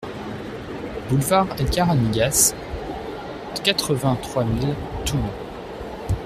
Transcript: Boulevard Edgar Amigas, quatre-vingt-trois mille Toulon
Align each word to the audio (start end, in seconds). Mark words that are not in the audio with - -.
Boulevard 1.09 1.45
Edgar 1.59 1.91
Amigas, 1.91 2.55
quatre-vingt-trois 3.63 4.45
mille 4.45 4.73
Toulon 5.05 5.29